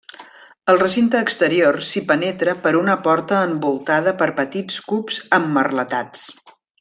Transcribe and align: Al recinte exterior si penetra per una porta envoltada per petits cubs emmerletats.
Al 0.71 0.79
recinte 0.83 1.19
exterior 1.25 1.77
si 1.89 2.01
penetra 2.13 2.55
per 2.65 2.73
una 2.81 2.95
porta 3.09 3.43
envoltada 3.49 4.15
per 4.23 4.29
petits 4.43 4.79
cubs 4.91 5.21
emmerletats. 5.41 6.25